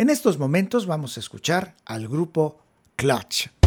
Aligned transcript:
En 0.00 0.08
estos 0.08 0.38
momentos 0.38 0.86
vamos 0.86 1.18
a 1.18 1.20
escuchar 1.20 1.76
al 1.84 2.08
grupo 2.08 2.56
Clutch. 2.96 3.59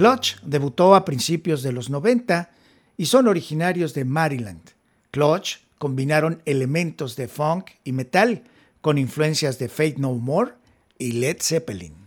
Clutch 0.00 0.40
debutó 0.40 0.94
a 0.94 1.04
principios 1.04 1.62
de 1.62 1.72
los 1.72 1.90
90 1.90 2.48
y 2.96 3.04
son 3.04 3.28
originarios 3.28 3.92
de 3.92 4.06
Maryland. 4.06 4.62
Clutch 5.10 5.58
combinaron 5.76 6.40
elementos 6.46 7.16
de 7.16 7.28
funk 7.28 7.72
y 7.84 7.92
metal 7.92 8.44
con 8.80 8.96
influencias 8.96 9.58
de 9.58 9.68
Fate 9.68 9.96
No 9.98 10.14
More 10.14 10.52
y 10.98 11.12
Led 11.12 11.36
Zeppelin. 11.42 11.99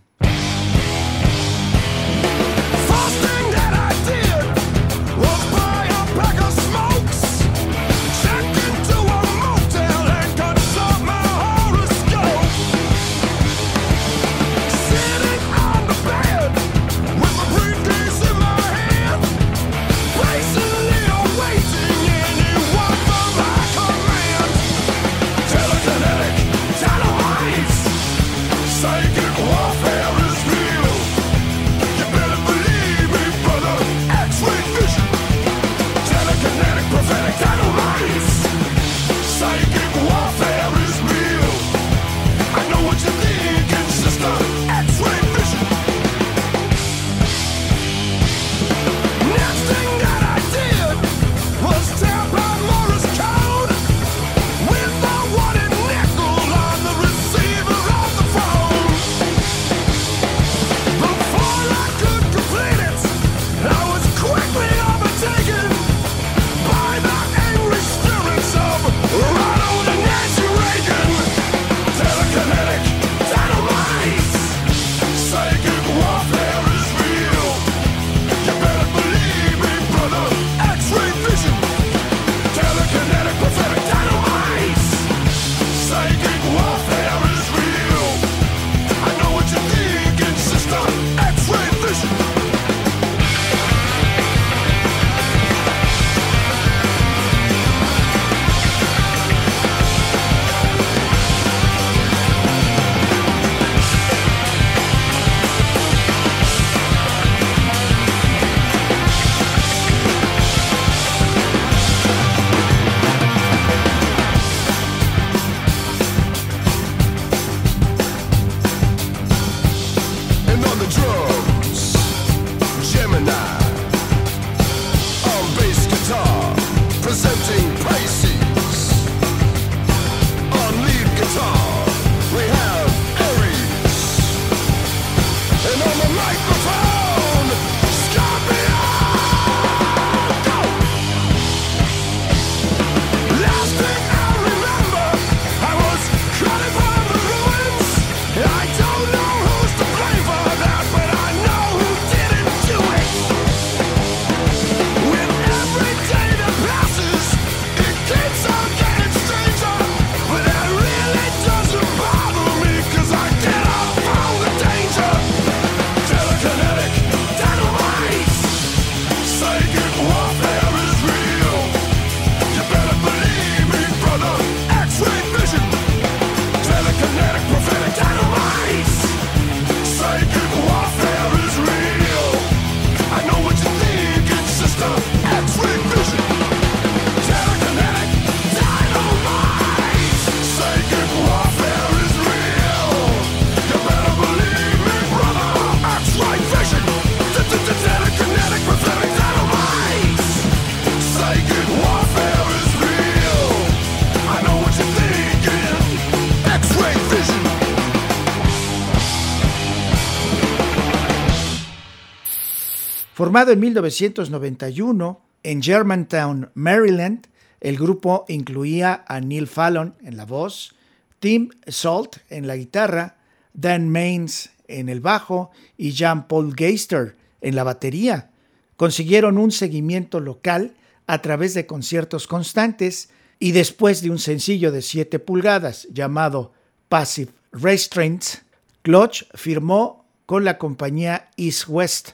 Formado 213.34 213.50
en 213.50 213.58
1991 213.58 215.20
en 215.42 215.60
Germantown, 215.60 216.50
Maryland, 216.54 217.26
el 217.60 217.76
grupo 217.76 218.24
incluía 218.28 219.04
a 219.08 219.20
Neil 219.20 219.48
Fallon 219.48 219.96
en 220.04 220.16
la 220.16 220.24
voz, 220.24 220.76
Tim 221.18 221.48
Salt 221.66 222.18
en 222.30 222.46
la 222.46 222.54
guitarra, 222.54 223.16
Dan 223.52 223.88
Maines 223.88 224.50
en 224.68 224.88
el 224.88 225.00
bajo 225.00 225.50
y 225.76 225.90
Jean 225.90 226.28
Paul 226.28 226.54
Geister 226.54 227.16
en 227.40 227.56
la 227.56 227.64
batería. 227.64 228.30
Consiguieron 228.76 229.36
un 229.36 229.50
seguimiento 229.50 230.20
local 230.20 230.76
a 231.08 231.20
través 231.20 231.54
de 231.54 231.66
conciertos 231.66 232.28
constantes 232.28 233.08
y 233.40 233.50
después 233.50 234.00
de 234.00 234.10
un 234.10 234.20
sencillo 234.20 234.70
de 234.70 234.80
7 234.80 235.18
pulgadas 235.18 235.88
llamado 235.90 236.52
Passive 236.88 237.32
Restraints, 237.50 238.42
Clutch 238.82 239.24
firmó 239.34 240.06
con 240.24 240.44
la 240.44 240.56
compañía 240.56 241.30
East 241.36 241.64
West 241.66 242.10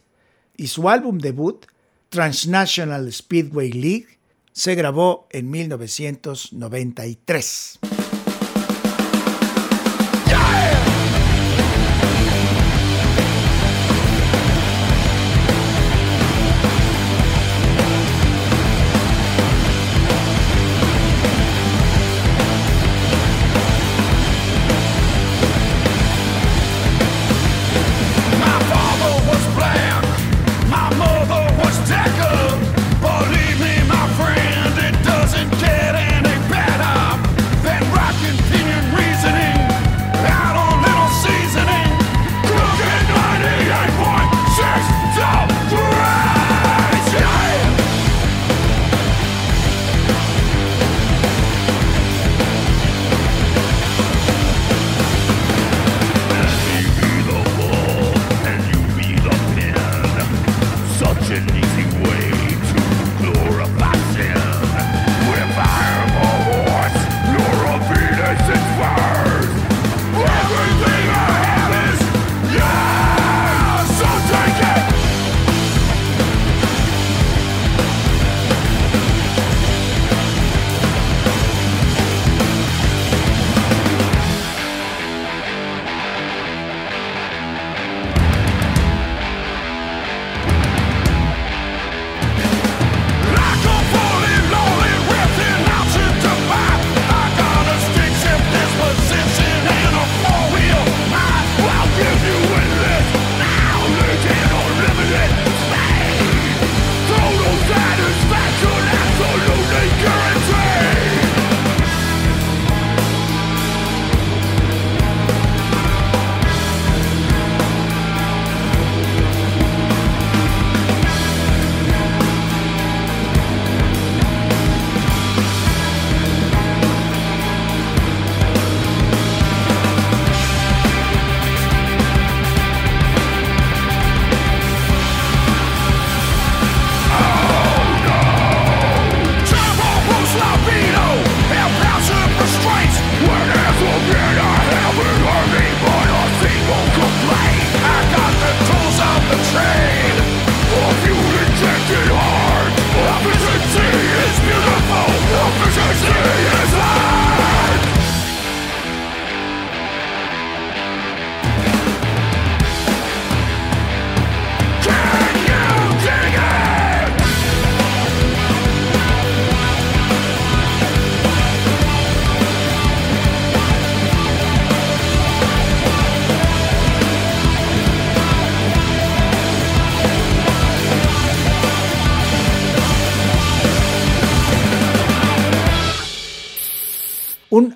y 0.61 0.67
su 0.67 0.91
álbum 0.91 1.17
debut, 1.17 1.65
Transnational 2.11 3.11
Speedway 3.11 3.73
League, 3.73 4.19
se 4.53 4.75
grabó 4.75 5.27
en 5.31 5.51
1993. 5.51 7.79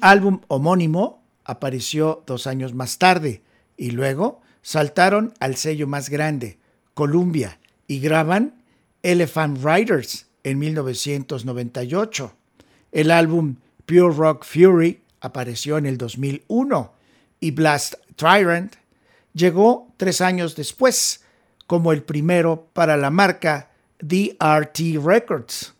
Álbum 0.04 0.42
homónimo 0.49 1.25
apareció 1.44 2.25
dos 2.26 2.46
años 2.46 2.75
más 2.75 2.99
tarde 2.99 3.42
y 3.78 3.92
luego 3.92 4.42
saltaron 4.61 5.32
al 5.40 5.56
sello 5.56 5.87
más 5.87 6.11
grande, 6.11 6.58
Columbia, 6.92 7.58
y 7.87 8.00
graban 8.00 8.62
Elephant 9.02 9.64
Riders 9.64 10.26
en 10.42 10.58
1998. 10.58 12.34
El 12.92 13.11
álbum 13.11 13.56
Pure 13.87 14.14
Rock 14.14 14.44
Fury 14.44 15.00
apareció 15.23 15.78
en 15.78 15.87
el 15.87 15.96
2001 15.96 16.92
y 17.40 17.52
Blast 17.52 17.94
Tyrant 18.16 18.75
llegó 19.32 19.88
tres 19.96 20.20
años 20.20 20.54
después 20.54 21.25
como 21.66 21.92
el 21.92 22.02
primero 22.02 22.68
para 22.75 22.99
la 22.99 23.08
marca 23.08 23.70
DRT 24.00 25.02
Records. 25.02 25.73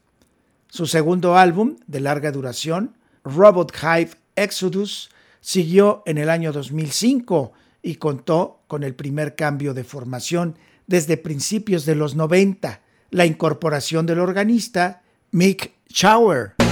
Su 0.71 0.87
segundo 0.87 1.37
álbum, 1.37 1.77
de 1.87 2.01
larga 2.01 2.33
duración, 2.33 2.97
Robot 3.25 3.73
Hive 3.83 4.11
Exodus, 4.37 5.11
siguió 5.41 6.03
en 6.07 6.19
el 6.19 6.31
año 6.31 6.53
2005 6.53 7.53
y 7.83 7.97
contó 7.97 8.63
con 8.67 8.83
el 8.83 8.95
primer 8.95 9.35
cambio 9.35 9.75
de 9.75 9.85
formación 9.85 10.57
desde 10.87 11.17
principios 11.17 11.85
de 11.87 11.95
los 11.95 12.15
90, 12.15 12.81
la 13.11 13.27
incorporación 13.27 14.07
del 14.07 14.21
organista 14.21 15.03
Mick 15.31 15.73
Chauer. 15.89 16.64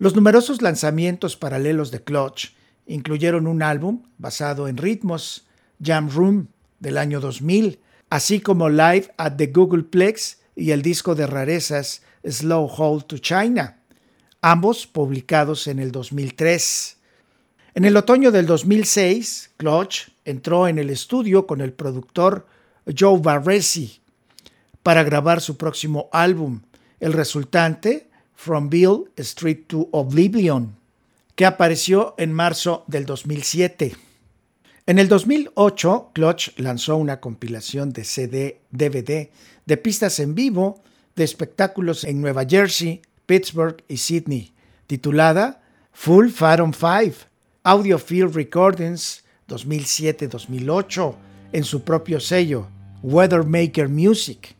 Los 0.00 0.16
numerosos 0.16 0.62
lanzamientos 0.62 1.36
paralelos 1.36 1.90
de 1.90 2.02
Clutch 2.02 2.54
incluyeron 2.86 3.46
un 3.46 3.62
álbum 3.62 4.04
basado 4.16 4.66
en 4.66 4.78
ritmos, 4.78 5.46
Jam 5.78 6.08
Room 6.08 6.48
del 6.78 6.96
año 6.96 7.20
2000, 7.20 7.78
así 8.08 8.40
como 8.40 8.70
Live 8.70 9.12
at 9.18 9.36
the 9.36 9.48
Googleplex 9.48 10.38
y 10.56 10.70
el 10.70 10.80
disco 10.80 11.14
de 11.14 11.26
rarezas 11.26 12.00
Slow 12.26 12.64
Hold 12.64 13.08
to 13.08 13.18
China, 13.18 13.82
ambos 14.40 14.86
publicados 14.86 15.66
en 15.66 15.78
el 15.78 15.92
2003. 15.92 16.96
En 17.74 17.84
el 17.84 17.94
otoño 17.94 18.30
del 18.30 18.46
2006, 18.46 19.50
Clutch 19.58 20.08
entró 20.24 20.66
en 20.66 20.78
el 20.78 20.88
estudio 20.88 21.46
con 21.46 21.60
el 21.60 21.74
productor 21.74 22.46
Joe 22.98 23.20
Barresi 23.20 24.00
para 24.82 25.02
grabar 25.02 25.42
su 25.42 25.58
próximo 25.58 26.08
álbum, 26.10 26.62
el 27.00 27.12
resultante 27.12 28.09
From 28.42 28.70
Bill 28.70 29.10
Street 29.18 29.66
to 29.66 29.90
Oblivion, 29.92 30.74
que 31.34 31.44
apareció 31.44 32.14
en 32.16 32.32
marzo 32.32 32.84
del 32.86 33.04
2007. 33.04 33.94
En 34.86 34.98
el 34.98 35.08
2008, 35.08 36.12
Clutch 36.14 36.58
lanzó 36.58 36.96
una 36.96 37.20
compilación 37.20 37.92
de 37.92 38.04
CD-DVD 38.04 39.28
de 39.66 39.76
pistas 39.76 40.20
en 40.20 40.34
vivo 40.34 40.82
de 41.16 41.24
espectáculos 41.24 42.02
en 42.04 42.22
Nueva 42.22 42.46
Jersey, 42.48 43.02
Pittsburgh 43.26 43.84
y 43.88 43.98
Sydney, 43.98 44.54
titulada 44.86 45.62
Full 45.92 46.30
Fat 46.30 46.60
on 46.60 46.72
Five, 46.72 47.16
Audio 47.62 47.98
Field 47.98 48.34
Recordings 48.34 49.22
2007-2008, 49.48 51.14
en 51.52 51.64
su 51.64 51.82
propio 51.84 52.18
sello, 52.18 52.68
Weathermaker 53.02 53.90
Music. 53.90 54.56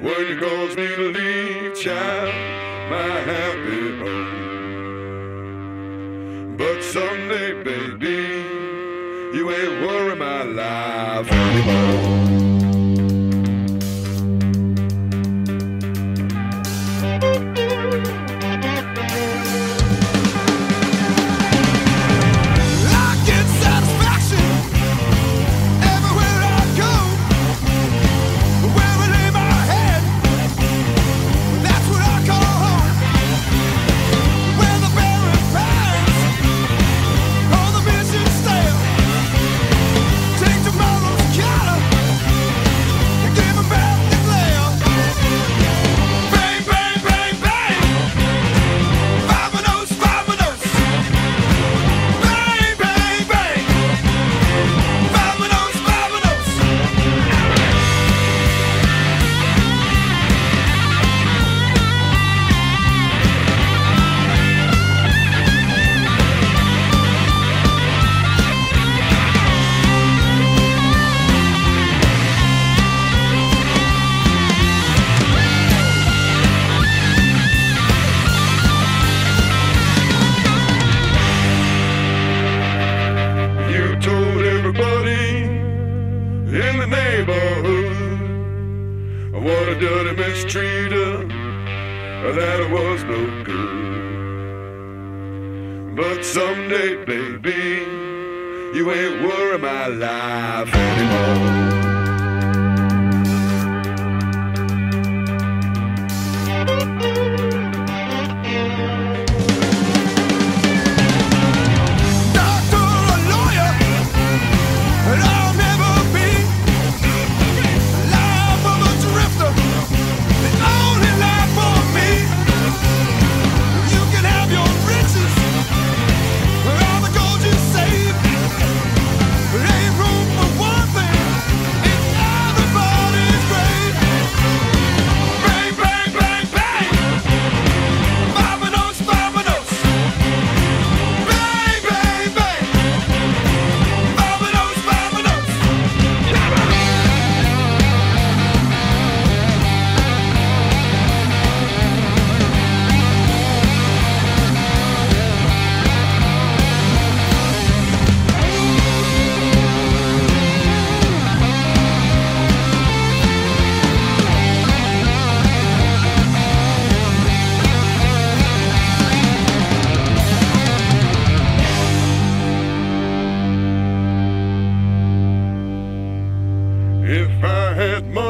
When 0.00 0.28
you 0.28 0.38
caused 0.38 0.76
me 0.78 0.86
to 0.94 1.10
leave, 1.10 1.74
child, 1.74 2.32
my 2.88 3.18
happy 3.32 3.98
home. 3.98 5.36
But 6.56 6.84
someday, 6.84 7.64
baby, 7.64 8.46
you 9.36 9.50
ain't 9.50 9.80
worry 9.84 10.14
my 10.14 10.44
life 10.44 11.32
anymore. 11.32 12.37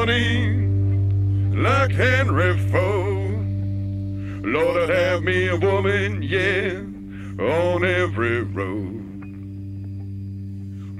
morning 0.09 1.63
like 1.63 1.91
Henry 1.91 2.57
Ford. 2.71 4.43
Lord, 4.43 4.89
have 4.89 5.21
me 5.21 5.47
a 5.49 5.55
woman, 5.55 6.23
yeah, 6.23 6.81
on 7.43 7.85
every 7.85 8.41
road. 8.41 8.95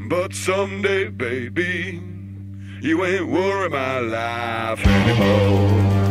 But 0.10 0.34
someday, 0.34 1.10
baby, 1.10 2.02
you 2.82 3.04
ain't 3.04 3.28
worry 3.28 3.69
my 3.69 4.00
life 4.00 4.86
anymore. 4.86 6.09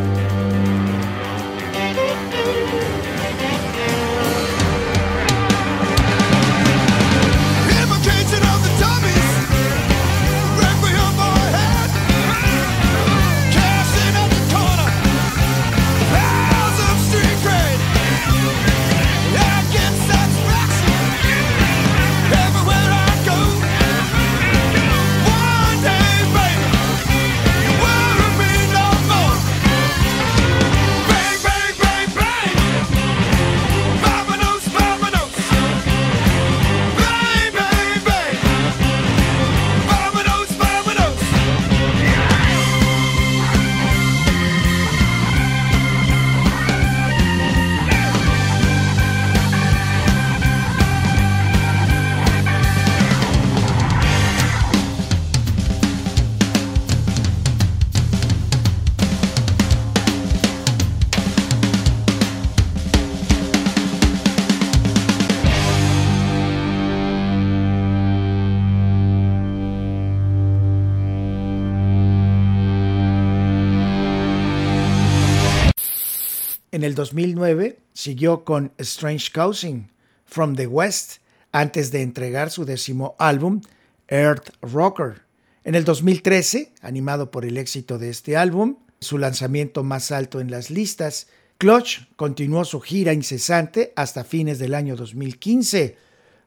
El 76.88 76.94
2009 76.94 77.78
siguió 77.92 78.44
con 78.44 78.72
Strange 78.78 79.30
Causing 79.30 79.90
From 80.24 80.56
the 80.56 80.66
West 80.66 81.18
antes 81.52 81.90
de 81.90 82.00
entregar 82.00 82.50
su 82.50 82.64
décimo 82.64 83.14
álbum 83.18 83.60
Earth 84.08 84.54
Rocker. 84.62 85.22
En 85.64 85.74
el 85.74 85.84
2013, 85.84 86.72
animado 86.80 87.30
por 87.30 87.44
el 87.44 87.58
éxito 87.58 87.98
de 87.98 88.08
este 88.08 88.38
álbum, 88.38 88.76
su 89.00 89.18
lanzamiento 89.18 89.84
más 89.84 90.10
alto 90.10 90.40
en 90.40 90.50
las 90.50 90.70
listas, 90.70 91.26
Clutch 91.58 92.08
continuó 92.16 92.64
su 92.64 92.80
gira 92.80 93.12
incesante 93.12 93.92
hasta 93.94 94.24
fines 94.24 94.58
del 94.58 94.74
año 94.74 94.96
2015, 94.96 95.96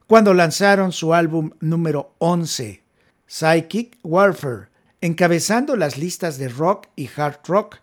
cuando 0.08 0.34
lanzaron 0.34 0.90
su 0.90 1.14
álbum 1.14 1.52
número 1.60 2.14
11, 2.18 2.82
Psychic 3.28 3.96
Warfare, 4.02 4.68
encabezando 5.00 5.76
las 5.76 5.98
listas 5.98 6.36
de 6.38 6.48
rock 6.48 6.88
y 6.96 7.08
hard 7.14 7.38
rock. 7.46 7.76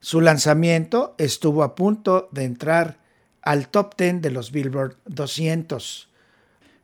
Su 0.00 0.20
lanzamiento 0.20 1.14
estuvo 1.18 1.62
a 1.62 1.74
punto 1.74 2.28
de 2.32 2.44
entrar 2.44 2.98
al 3.42 3.68
top 3.68 3.94
10 3.96 4.22
de 4.22 4.30
los 4.30 4.50
Billboard 4.52 4.96
200. 5.06 6.08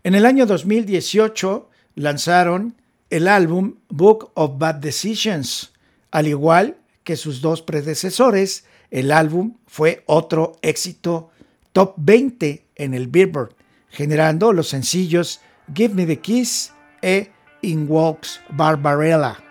En 0.05 0.15
el 0.15 0.27
año 0.27 0.47
2018 0.47 1.69
lanzaron 1.95 2.77
el 3.11 3.29
álbum 3.29 3.77
Book 3.89 4.31
of 4.35 4.59
Bad 4.59 4.77
Decisions. 4.77 5.73
Al 6.11 6.29
igual 6.29 6.79
que 7.05 7.17
sus 7.17 7.41
dos 7.41 7.63
predecesores, 7.63 8.65
el 8.91 9.11
álbum 9.11 9.57
fue 9.67 10.03
otro 10.07 10.57
éxito 10.63 11.31
top 11.73 11.95
20 11.97 12.67
en 12.77 12.95
el 12.95 13.09
Billboard, 13.09 13.55
generando 13.89 14.53
los 14.53 14.69
sencillos 14.69 15.41
Give 15.75 15.95
Me 15.95 16.07
the 16.07 16.21
Kiss 16.21 16.73
e 17.01 17.31
In 17.63 17.87
Walks 17.89 18.41
Barbarella. 18.51 19.42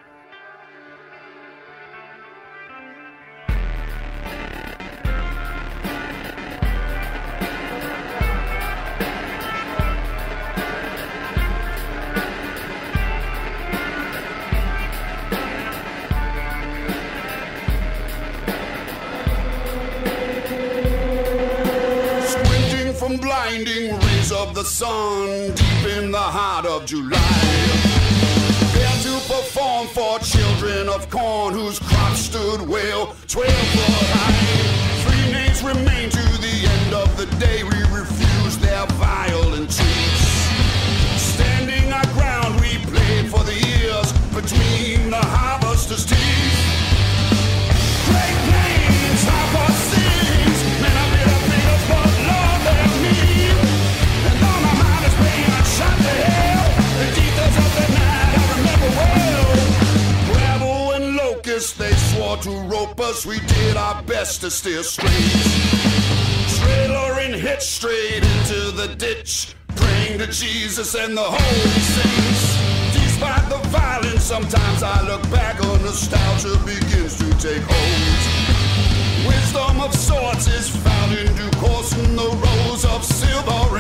From 23.12 23.19
blinding 23.19 23.97
rays 24.00 24.32
of 24.32 24.54
the 24.56 24.63
sun 24.63 25.54
deep 25.56 25.97
in 25.97 26.12
the 26.12 26.17
heart 26.17 26.65
of 26.65 26.86
July. 26.86 27.17
There 28.74 28.97
to 29.04 29.13
perform 29.28 29.88
for 29.88 30.19
children 30.19 30.88
of 30.88 31.10
corn 31.10 31.54
whose 31.54 31.80
crops 31.80 32.19
stood 32.19 32.62
well 32.62 33.15
12 33.28 33.52
foot 33.74 34.08
high. 34.15 35.04
Three 35.04 35.32
names 35.32 35.63
remain 35.63 36.10
to 36.10 36.26
the 36.45 36.56
end 36.76 36.93
of 36.93 37.10
the 37.17 37.26
day. 37.38 37.63
We 37.63 37.80
refuse 38.00 38.58
their 38.58 38.86
violent 39.02 39.69
treats. 39.71 40.26
Standing 41.17 41.91
our 41.91 42.08
ground, 42.13 42.60
we 42.62 42.78
played 42.91 43.30
for 43.30 43.43
the 43.43 43.56
years 43.56 44.12
between 44.34 45.10
the 45.10 45.24
harvester's 45.36 46.06
teeth. 46.06 46.60
Great 48.08 48.38
plains, 48.47 49.24
harbor 49.26 49.81
to 62.41 62.49
rope 62.62 62.99
us. 62.99 63.25
We 63.25 63.39
did 63.39 63.77
our 63.77 64.01
best 64.04 64.41
to 64.41 64.49
steer 64.49 64.84
straight. 64.84 65.12
Trailering 66.58 67.36
hit 67.38 67.62
straight 67.62 68.23
into 68.23 68.71
the 68.71 68.95
ditch, 68.97 69.56
praying 69.75 70.19
to 70.19 70.27
Jesus 70.27 70.95
and 70.95 71.15
the 71.15 71.21
holy 71.21 71.82
saints. 71.95 72.93
Despite 72.93 73.47
the 73.49 73.60
violence, 73.69 74.23
sometimes 74.23 74.82
I 74.82 75.06
look 75.08 75.21
back 75.30 75.63
on 75.63 75.84
nostalgia 75.84 76.58
begins 76.65 77.17
to 77.19 77.30
take 77.38 77.63
hold. 77.63 79.27
Wisdom 79.27 79.82
of 79.82 79.93
sorts 79.93 80.47
is 80.47 80.69
found 80.69 81.13
in 81.13 81.27
due 81.36 81.51
course 81.60 81.93
in 81.93 82.15
the 82.15 82.30
rows 82.30 82.86
of 82.86 83.04
silver 83.04 83.70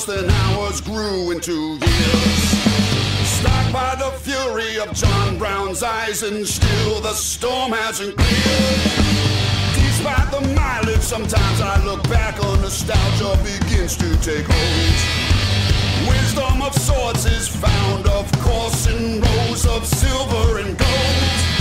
hours, 0.00 0.06
then 0.06 0.30
hours 0.30 0.80
grew 0.80 1.30
into 1.30 1.78
years. 1.78 2.50
Struck 3.24 3.72
by 3.72 3.94
the 3.98 4.10
fury 4.20 4.78
of 4.78 4.92
John 4.94 5.38
Brown's 5.38 5.82
eyes, 5.82 6.22
and 6.22 6.46
still 6.46 7.00
the 7.00 7.12
storm 7.12 7.72
hasn't 7.72 8.16
cleared. 8.16 8.80
Despite 9.74 10.30
the 10.30 10.54
mileage, 10.54 11.00
sometimes 11.00 11.60
I 11.60 11.82
look 11.84 12.02
back 12.08 12.42
on 12.44 12.60
nostalgia 12.60 13.38
begins 13.42 13.96
to 13.96 14.16
take 14.20 14.46
hold. 14.48 16.08
Wisdom 16.08 16.62
of 16.62 16.74
sorts 16.74 17.26
is 17.26 17.48
found, 17.48 18.06
of 18.06 18.30
course, 18.40 18.86
in 18.86 19.20
rows 19.20 19.66
of 19.66 19.86
silver 19.86 20.58
and 20.58 20.76
gold. 20.78 21.59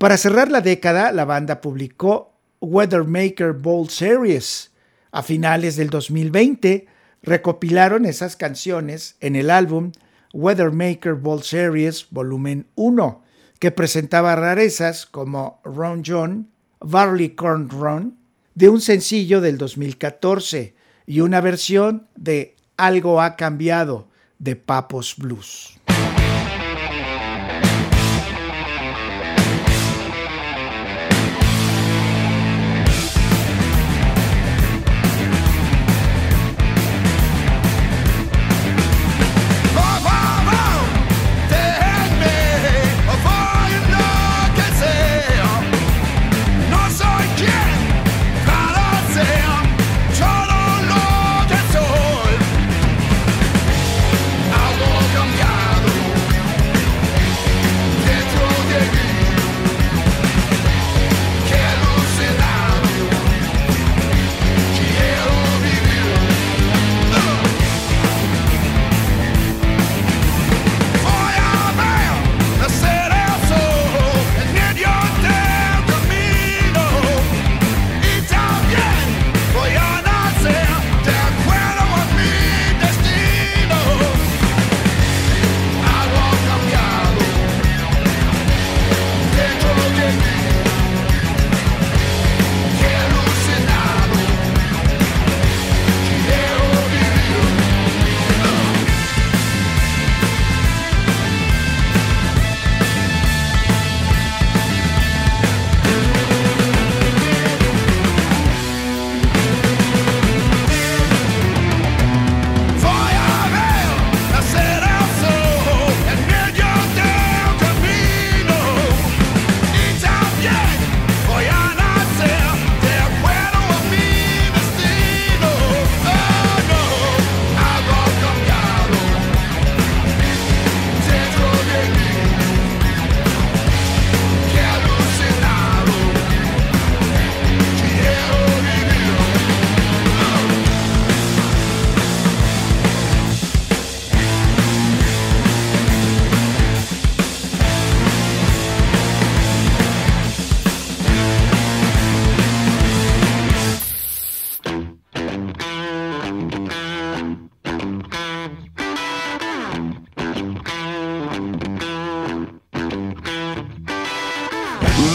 Para 0.00 0.16
cerrar 0.16 0.50
la 0.50 0.62
década, 0.62 1.12
la 1.12 1.26
banda 1.26 1.60
publicó 1.60 2.32
Weathermaker 2.62 3.52
Bowl 3.52 3.90
Series. 3.90 4.70
A 5.12 5.22
finales 5.22 5.76
del 5.76 5.90
2020, 5.90 6.86
recopilaron 7.20 8.06
esas 8.06 8.34
canciones 8.34 9.16
en 9.20 9.36
el 9.36 9.50
álbum 9.50 9.92
Weathermaker 10.32 11.12
Bowl 11.12 11.42
Series 11.42 12.06
Volumen 12.08 12.66
1, 12.76 13.22
que 13.58 13.72
presentaba 13.72 14.34
rarezas 14.36 15.04
como 15.04 15.60
Ron 15.64 16.02
John, 16.06 16.48
Barley 16.80 17.34
Corn 17.34 17.68
Run, 17.68 18.16
de 18.54 18.70
un 18.70 18.80
sencillo 18.80 19.42
del 19.42 19.58
2014 19.58 20.74
y 21.04 21.20
una 21.20 21.42
versión 21.42 22.06
de 22.16 22.56
Algo 22.78 23.20
ha 23.20 23.36
cambiado 23.36 24.08
de 24.38 24.56
Papos 24.56 25.16
Blues. 25.18 25.78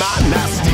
not 0.06 0.22
nasty. 0.30 0.64